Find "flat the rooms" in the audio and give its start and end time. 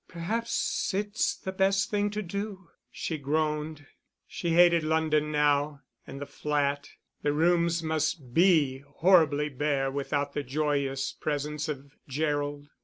6.25-7.83